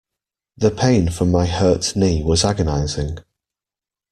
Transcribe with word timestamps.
The 0.57 0.71
pain 0.71 1.09
from 1.11 1.29
my 1.29 1.45
hurt 1.45 1.95
knee 1.95 2.23
was 2.23 2.43
agonizing. 2.43 3.19